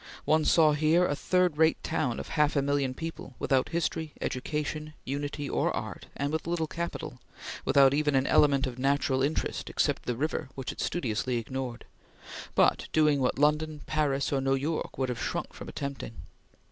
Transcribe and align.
One 0.25 0.45
saw 0.45 0.71
here 0.71 1.05
a 1.05 1.15
third 1.15 1.57
rate 1.57 1.77
town 1.83 2.19
of 2.19 2.29
half 2.29 2.55
a 2.55 2.63
million 2.63 2.95
people 2.95 3.35
without 3.37 3.69
history, 3.69 4.13
education, 4.19 4.95
unity, 5.05 5.47
or 5.47 5.71
art, 5.75 6.07
and 6.17 6.31
with 6.33 6.47
little 6.47 6.65
capital 6.65 7.21
without 7.65 7.93
even 7.93 8.15
an 8.15 8.25
element 8.25 8.65
of 8.65 8.79
natural 8.79 9.21
interest 9.21 9.69
except 9.69 10.07
the 10.07 10.15
river 10.17 10.49
which 10.55 10.71
it 10.71 10.81
studiously 10.81 11.37
ignored 11.37 11.85
but 12.55 12.87
doing 12.91 13.19
what 13.19 13.37
London, 13.37 13.81
Paris, 13.85 14.33
or 14.33 14.41
New 14.41 14.55
York 14.55 14.97
would 14.97 15.09
have 15.09 15.21
shrunk 15.21 15.53
from 15.53 15.69
attempting. 15.69 16.13